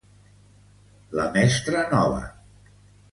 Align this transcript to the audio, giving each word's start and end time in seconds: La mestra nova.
La 1.19 1.27
mestra 1.37 1.83
nova. 1.95 2.23